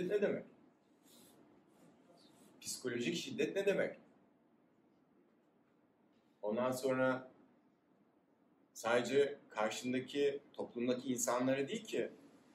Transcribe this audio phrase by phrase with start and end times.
[0.00, 0.44] şiddet ne demek?
[2.60, 3.96] Psikolojik şiddet ne demek?
[6.42, 7.30] Ondan sonra
[8.72, 12.10] sadece karşındaki toplumdaki insanlara değil ki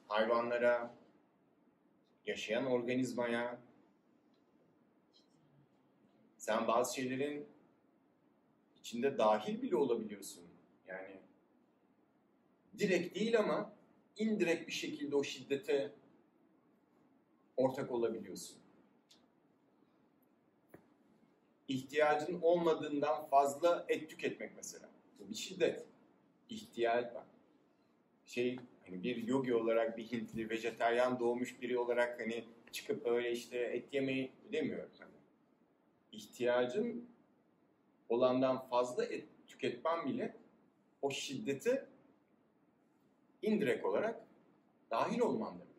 [0.08, 0.94] hayvanlara,
[2.26, 3.60] yaşayan organizmaya
[6.38, 7.46] sen bazı şeylerin
[8.80, 10.44] içinde dahil bile olabiliyorsun.
[10.86, 11.20] Yani
[12.78, 13.72] direkt değil ama
[14.16, 15.92] indirekt bir şekilde o şiddete
[17.56, 18.56] ortak olabiliyorsun.
[21.68, 24.90] İhtiyacın olmadığından fazla et tüketmek mesela.
[25.18, 25.86] Bu bir şiddet.
[26.48, 27.24] İhtiyaç var.
[28.26, 33.58] Şey hani bir yogi olarak bir Hintli, vejeteryan doğmuş biri olarak hani çıkıp öyle işte
[33.58, 34.90] et yemeyi demiyorum.
[34.98, 35.14] Hani
[36.12, 37.08] ihtiyacın
[38.08, 40.36] olandan fazla et tüketmen bile
[41.02, 41.86] o şiddeti
[43.42, 44.26] indirekt olarak
[44.90, 45.75] dahil olman demek.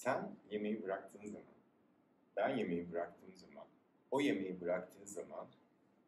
[0.00, 1.54] Sen yemeği bıraktığın zaman,
[2.36, 3.66] ben yemeği bıraktığım zaman,
[4.10, 5.46] o yemeği bıraktığı zaman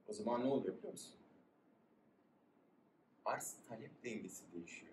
[0.08, 1.14] o zaman ne oluyor biliyor musun?
[3.24, 4.92] Arz talep dengesi değişiyor.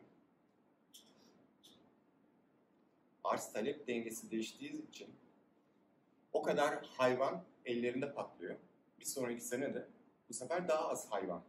[3.24, 5.10] Arz talep dengesi değiştiği için
[6.34, 8.56] o kadar hayvan ellerinde patlıyor.
[9.00, 9.88] Bir sonraki sene de
[10.30, 11.44] bu sefer daha az hayvan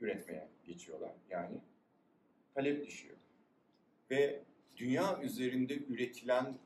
[0.00, 1.12] üretmeye geçiyorlar.
[1.30, 1.60] Yani
[2.54, 3.16] talep düşüyor.
[4.10, 4.42] Ve
[4.76, 6.58] dünya üzerinde üretilen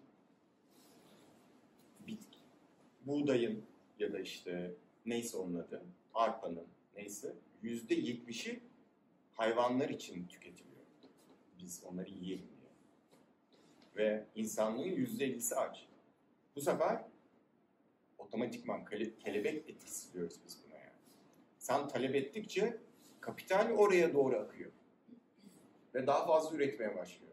[3.07, 3.65] buğdayın
[3.99, 4.75] ya da işte
[5.07, 5.83] neyse onun adı,
[6.15, 6.67] arpanın
[6.97, 8.61] neyse yüzde yetmişi
[9.35, 10.85] hayvanlar için tüketiliyor.
[11.59, 12.71] Biz onları yiyelim diye.
[13.97, 15.89] Ve insanlığın yüzde ellisi aç.
[16.57, 17.05] Bu sefer
[18.19, 20.91] otomatikman kele, kelebek etkisi diyoruz biz buna yani.
[21.59, 22.77] Sen talep ettikçe
[23.21, 24.71] kapital oraya doğru akıyor.
[25.95, 27.33] Ve daha fazla üretmeye başlıyor.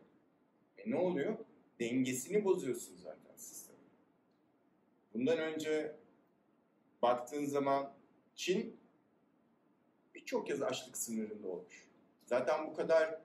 [0.78, 1.38] E ne oluyor?
[1.80, 3.71] Dengesini bozuyorsun zaten sistemi.
[5.14, 5.96] Bundan önce
[7.02, 7.94] baktığın zaman
[8.36, 8.78] Çin
[10.16, 11.88] birçok kez açlık sınırında olmuş.
[12.26, 13.22] Zaten bu kadar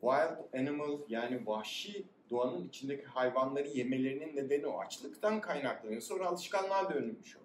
[0.00, 4.78] wild animal yani vahşi doğanın içindeki hayvanları yemelerinin nedeni o.
[4.78, 6.00] Açlıktan kaynaklanıyor.
[6.00, 7.40] Sonra alışkanlığa dönülmüş o.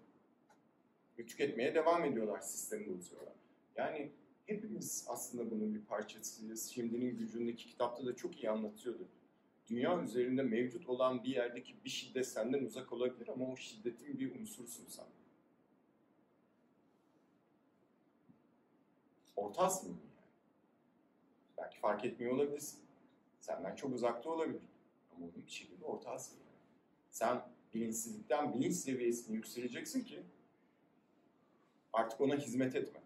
[1.20, 3.34] Ve tüketmeye devam ediyorlar, sistemi bozuyorlar.
[3.76, 4.12] Yani
[4.46, 6.70] hepimiz aslında bunun bir parçasıyız.
[6.70, 9.08] Şimdinin gücündeki kitapta da çok iyi anlatıyordu.
[9.70, 14.40] Dünya üzerinde mevcut olan bir yerdeki bir şiddet senden uzak olabilir ama o şiddetin bir
[14.42, 15.06] unsursun sen.
[19.36, 20.30] Orta aslı mı yani?
[21.58, 22.80] Belki fark etmiyor olabilirsin.
[23.40, 24.62] Senden çok uzakta olabilir.
[25.16, 26.46] Ama onun bir şekilde orta aslı yani.
[27.12, 27.42] Sen
[27.74, 30.24] bilinçsizlikten bilinç seviyesini yükseleceksin ki
[31.94, 33.02] artık ona hizmet etme.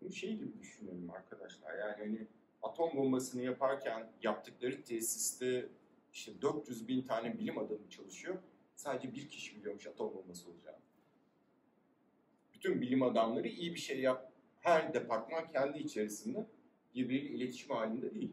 [0.00, 1.78] Bunu şey gibi düşünelim arkadaşlar.
[1.78, 2.26] Yani hani
[2.74, 5.68] atom bombasını yaparken yaptıkları tesiste
[6.12, 8.38] işte 400 bin tane bilim adamı çalışıyor.
[8.76, 10.78] Sadece bir kişi biliyormuş atom bombası olacağını.
[12.54, 14.32] Bütün bilim adamları iyi bir şey yap.
[14.60, 16.46] Her departman kendi içerisinde
[16.94, 18.32] birbiriyle iletişim halinde değil.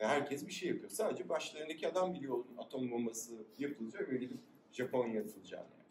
[0.00, 0.90] Ve herkes bir şey yapıyor.
[0.90, 4.38] Sadece başlarındaki adam biliyor atom bombası yapılacak ve gidip
[4.72, 5.64] Japonya'ya atılacağını.
[5.64, 5.88] Yani.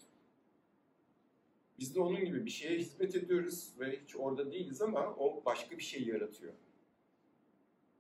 [1.80, 5.78] Biz de onun gibi bir şeye hizmet ediyoruz ve hiç orada değiliz ama o başka
[5.78, 6.54] bir şey yaratıyor.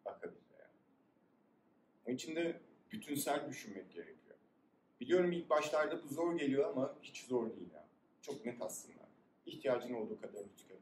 [0.07, 0.71] Akabinde yani.
[2.05, 4.37] Onun için de bütünsel düşünmek gerekiyor.
[4.99, 7.85] Biliyorum ilk başlarda bu zor geliyor ama hiç zor değil ya.
[8.21, 9.07] Çok net aslında.
[9.45, 10.79] İhtiyacın olduğu kadar tüket.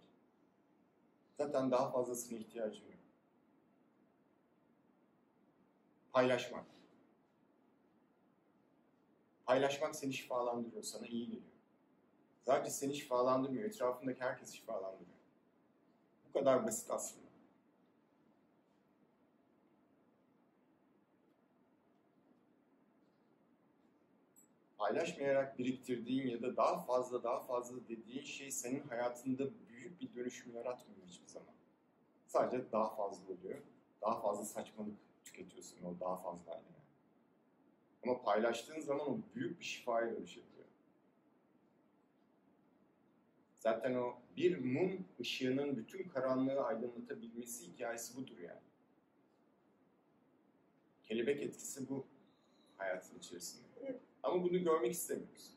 [1.38, 2.96] Zaten daha fazlasına ihtiyacın yok.
[6.14, 6.66] Paylaşmak.
[9.46, 11.56] Paylaşmak seni şifalandırıyor, sana iyi geliyor.
[12.46, 15.18] Sadece seni şifalandırmıyor, etrafındaki herkes şifalandırıyor.
[16.30, 17.25] Bu kadar basit aslında.
[24.86, 30.56] Paylaşmayarak biriktirdiğin ya da daha fazla daha fazla dediğin şey senin hayatında büyük bir dönüşüm
[30.56, 31.54] yaratmıyor hiçbir zaman.
[32.28, 33.62] Sadece daha fazla oluyor.
[34.02, 34.94] Daha fazla saçmalık
[35.24, 36.64] tüketiyorsun o daha fazla yani.
[38.04, 40.46] Ama paylaştığın zaman o büyük bir şifaya dönüşüyor.
[43.60, 48.62] Zaten o bir mum ışığının bütün karanlığı aydınlatabilmesi hikayesi budur yani.
[51.04, 52.06] Kelebek etkisi bu
[52.78, 53.68] hayatın içerisinde.
[53.82, 54.02] Evet.
[54.26, 55.56] Ama bunu görmek istemiyoruz.